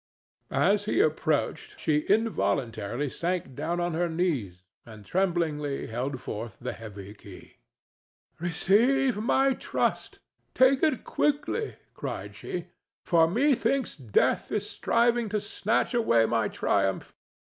As 0.49 0.85
he 0.85 0.99
approached 0.99 1.79
she 1.79 1.99
involuntarily 2.09 3.07
sank 3.07 3.53
down 3.53 3.79
on 3.79 3.93
her 3.93 4.09
knees 4.09 4.63
and 4.83 5.05
tremblingly 5.05 5.85
held 5.85 6.19
forth 6.19 6.57
the 6.59 6.73
heavy 6.73 7.13
key. 7.13 7.57
"Receive 8.39 9.17
my 9.17 9.53
trust! 9.53 10.17
Take 10.55 10.81
it 10.81 11.03
quickly," 11.03 11.75
cried 11.93 12.33
she, 12.33 12.65
"for 13.05 13.27
methinks 13.27 13.95
Death 13.95 14.51
is 14.51 14.67
striving 14.67 15.29
to 15.29 15.39
snatch 15.39 15.93
away 15.93 16.25
my 16.25 16.47
triumph. 16.47 17.13